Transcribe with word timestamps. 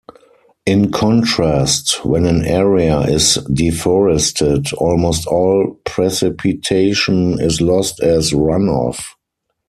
In 0.65 0.91
contrast, 0.91 2.03
when 2.03 2.25
an 2.25 2.43
area 2.43 3.01
is 3.01 3.35
deforested, 3.53 4.73
almost 4.73 5.27
all 5.27 5.79
precipitation 5.85 7.39
is 7.39 7.61
lost 7.61 7.99
as 7.99 8.33
run-off. 8.33 9.15